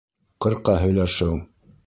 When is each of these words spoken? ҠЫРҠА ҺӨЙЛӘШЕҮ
ҠЫРҠА 0.45 0.73
ҺӨЙЛӘШЕҮ 0.85 1.35